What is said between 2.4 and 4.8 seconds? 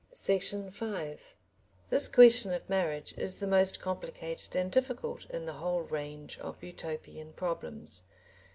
of marriage is the most complicated and